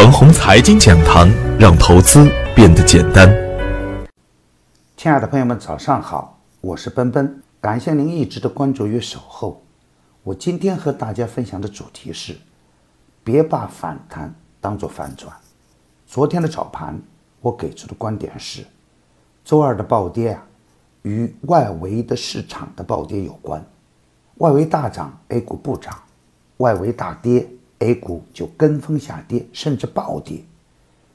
[0.00, 1.28] 腾宏财经讲堂，
[1.58, 3.28] 让投资变得简单。
[4.96, 9.62] 亲爱的朋友们，早上好，我是奔奔，感谢您一直的关注与守候。
[10.22, 12.34] 我今天和大家分享的主题是：
[13.22, 15.30] 别把反弹当做反转。
[16.06, 16.98] 昨天的早盘，
[17.42, 18.64] 我给出的观点是，
[19.44, 20.42] 周二的暴跌啊，
[21.02, 23.62] 与外围的市场的暴跌有关。
[24.36, 25.92] 外围大涨，A 股不涨；
[26.56, 27.46] 外围大跌。
[27.80, 30.42] A 股就跟风下跌，甚至暴跌，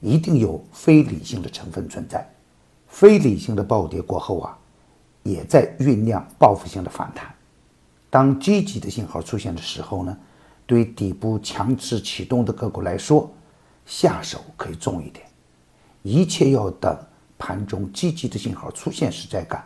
[0.01, 2.27] 一定有非理性的成分存在。
[2.87, 4.57] 非理性的暴跌过后啊，
[5.23, 7.33] 也在酝酿报复性的反弹。
[8.09, 10.17] 当积极的信号出现的时候呢，
[10.65, 13.31] 对底部强势启动的个股来说，
[13.85, 15.25] 下手可以重一点。
[16.01, 16.97] 一切要等
[17.37, 19.63] 盘中积极的信号出现时再干。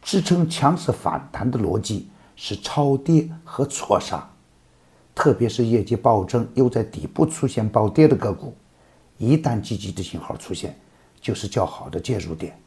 [0.00, 4.29] 支撑强势反弹的逻辑是超跌和错杀。
[5.14, 8.54] 特别是业绩暴增又在底部出现暴跌的个股，
[9.18, 10.78] 一旦积极的信号出现，
[11.20, 12.58] 就是较好的介入点。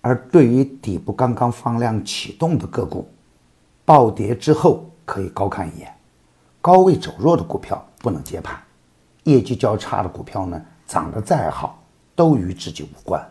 [0.00, 3.08] 而对于底部刚刚放量启动的个股，
[3.84, 5.94] 暴跌之后可以高看一眼。
[6.60, 8.60] 高位走弱的股票不能接盘，
[9.24, 11.82] 业绩较差的股票呢，涨得再好
[12.14, 13.24] 都与自己无关。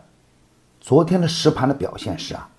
[0.82, 2.50] 昨天的实盘的表现是啊，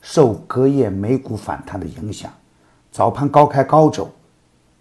[0.00, 2.32] 受隔夜美股反弹的影响，
[2.90, 4.10] 早盘高开高走。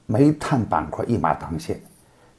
[0.06, 1.82] 煤炭板块一马当先，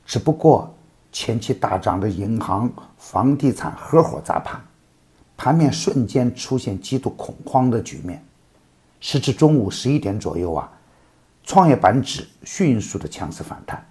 [0.05, 0.75] 只不过
[1.11, 4.61] 前期大涨的银行、房地产合伙砸盘，
[5.37, 8.25] 盘面瞬间出现极度恐慌的局面。
[9.01, 10.71] 时至中午十一点左右啊，
[11.43, 13.87] 创业板指迅速的强势反弹，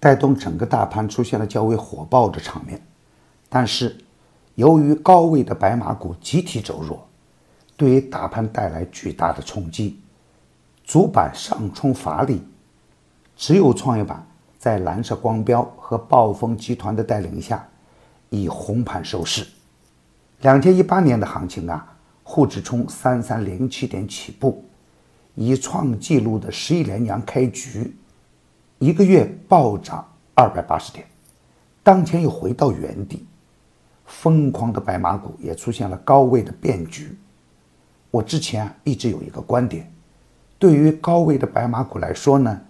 [0.00, 2.80] 带动整个大盘出现了较为火爆的场面。
[3.48, 3.96] 但是，
[4.54, 7.08] 由于高位的白马股集体走弱，
[7.76, 10.00] 对于大盘带来巨大的冲击，
[10.84, 12.42] 主板上冲乏力。
[13.38, 14.26] 只有创业板
[14.58, 17.64] 在蓝色光标和暴风集团的带领下，
[18.30, 19.46] 以红盘收市。
[20.40, 24.64] 两千一八年的行情啊，沪指从三三零七点起步，
[25.36, 27.96] 以创纪录的十亿连阳开局，
[28.80, 30.04] 一个月暴涨
[30.34, 31.06] 二百八十点，
[31.84, 33.24] 当前又回到原地。
[34.04, 37.16] 疯狂的白马股也出现了高位的变局。
[38.10, 39.88] 我之前啊一直有一个观点，
[40.58, 42.62] 对于高位的白马股来说呢。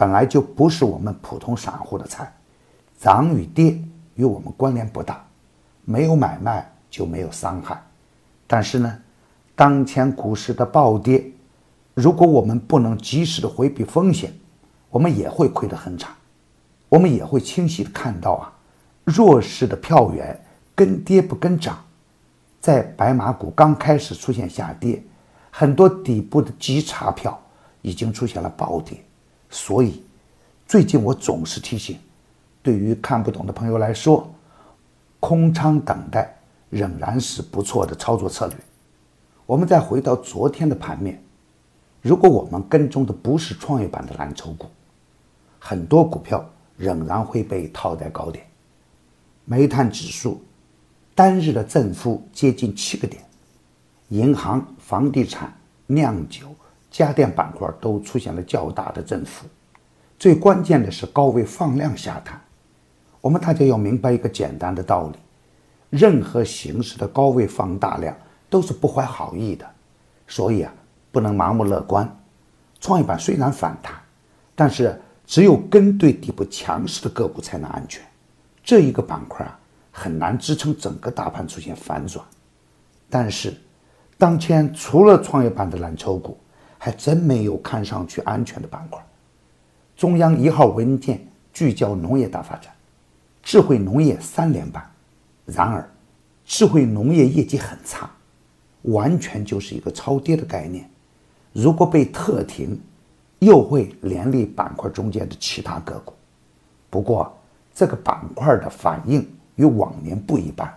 [0.00, 2.32] 本来就不是我们普通散户的菜，
[2.98, 3.78] 涨与跌
[4.14, 5.22] 与我们关联不大，
[5.84, 7.78] 没有买卖就没有伤害。
[8.46, 8.98] 但是呢，
[9.54, 11.30] 当前股市的暴跌，
[11.92, 14.32] 如果我们不能及时的回避风险，
[14.88, 16.10] 我们也会亏得很惨。
[16.88, 18.50] 我们也会清晰的看到啊，
[19.04, 20.34] 弱势的票源
[20.74, 21.78] 跟跌不跟涨，
[22.58, 25.04] 在白马股刚开始出现下跌，
[25.50, 27.38] 很多底部的急差票
[27.82, 28.96] 已经出现了暴跌。
[29.50, 30.02] 所以，
[30.66, 31.98] 最近我总是提醒，
[32.62, 34.32] 对于看不懂的朋友来说，
[35.18, 36.38] 空仓等待
[36.70, 38.56] 仍然是不错的操作策略。
[39.44, 41.20] 我们再回到昨天的盘面，
[42.00, 44.66] 如果我们跟踪的不是创业板的蓝筹股，
[45.58, 48.46] 很多股票仍然会被套在高点。
[49.44, 50.40] 煤炭指数
[51.16, 53.20] 单日的振幅接近七个点，
[54.10, 55.52] 银行、房地产、
[55.88, 56.46] 酿酒。
[56.90, 59.46] 家电板块都出现了较大的振幅，
[60.18, 62.40] 最关键的是高位放量下探。
[63.20, 65.18] 我们大家要明白一个简单的道理：
[65.90, 68.16] 任何形式的高位放大量
[68.48, 69.64] 都是不怀好意的，
[70.26, 70.74] 所以啊，
[71.12, 72.16] 不能盲目乐观。
[72.80, 73.94] 创业板虽然反弹，
[74.54, 78.02] 但是只有跟对底部强势的个股才能安全。
[78.64, 79.58] 这一个板块啊，
[79.92, 82.24] 很难支撑整个大盘出现反转。
[83.08, 83.54] 但是，
[84.16, 86.38] 当前除了创业板的蓝筹股，
[86.82, 88.98] 还真没有看上去安全的板块。
[89.94, 91.20] 中央一号文件
[91.52, 92.72] 聚焦农业大发展，
[93.42, 94.90] 智慧农业三连板。
[95.44, 95.86] 然而，
[96.46, 98.10] 智慧农业业绩很差，
[98.82, 100.88] 完全就是一个超跌的概念。
[101.52, 102.80] 如果被特停，
[103.40, 106.14] 又会连累板块中间的其他个股。
[106.88, 107.30] 不过，
[107.74, 110.74] 这个板块的反应与往年不一般，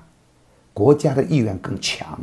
[0.74, 2.20] 国家的意愿更强，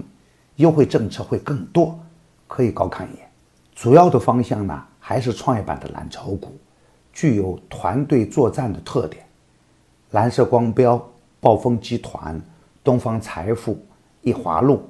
[0.56, 1.98] 优惠政策会更多，
[2.46, 3.29] 可以高看一眼。
[3.80, 6.54] 主要的方向呢，还是创业板的蓝筹股，
[7.14, 9.24] 具有团队作战的特点。
[10.10, 11.02] 蓝色光标、
[11.40, 12.38] 暴风集团、
[12.84, 13.82] 东方财富、
[14.20, 14.82] 易华路、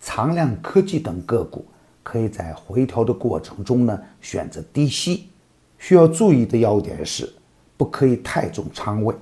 [0.00, 1.66] 长亮科技等个股，
[2.04, 5.28] 可以在回调的过程中呢选择低吸。
[5.76, 7.28] 需要注意的要点是，
[7.76, 9.12] 不可以太重仓位，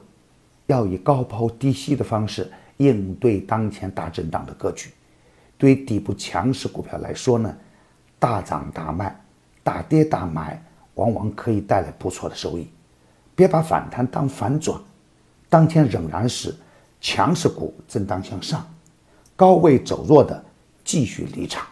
[0.67, 4.91] 要以高抛低吸的方式应对当前大震荡的格局。
[5.57, 7.57] 对底部强势股票来说呢？
[8.19, 9.15] 大涨大卖，
[9.63, 10.63] 大跌大买，
[10.95, 12.69] 往往可以带来不错的收益。
[13.35, 14.81] 别把反弹当反转，
[15.49, 16.55] 当前仍然是
[17.01, 18.67] 强势股震荡向上，
[19.37, 20.43] 高位走弱的
[20.83, 21.67] 继续离场，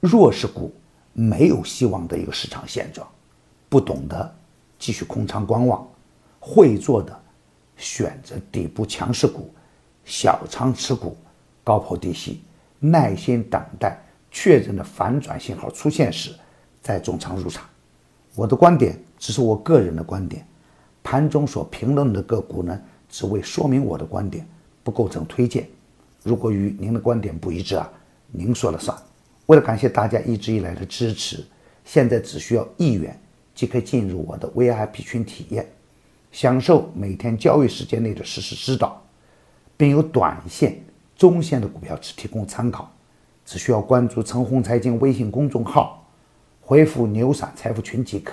[0.00, 0.72] 弱势股
[1.12, 3.06] 没有希望的一个市场现状，
[3.68, 4.34] 不懂得
[4.78, 5.84] 继续空仓观望，
[6.38, 7.20] 会做的
[7.76, 9.52] 选择底部强势股，
[10.04, 11.16] 小仓持股，
[11.64, 12.42] 高抛低吸，
[12.78, 14.00] 耐心等待
[14.32, 16.34] 确认的反转信号出现时
[16.80, 17.64] 再重仓入场。
[18.34, 20.44] 我的观点只是我个人的观点，
[21.02, 22.80] 盘中所评论的个股呢？
[23.08, 24.48] 只为说明我的观点，
[24.82, 25.68] 不构成推荐。
[26.22, 27.86] 如果与您的观点不一致啊，
[28.28, 28.96] 您说了算。
[29.46, 31.44] 为了感谢大家一直以来的支持，
[31.84, 33.20] 现在只需要一元
[33.54, 35.70] 即可进入我的 VIP 群体验，
[36.30, 39.04] 享受每天交易时间内的实时指导，
[39.76, 40.82] 并有短线、
[41.14, 42.90] 中线的股票只提供参考。
[43.52, 46.06] 只需要关注陈红财经微信公众号，
[46.62, 48.32] 回复“牛散财富群”即可。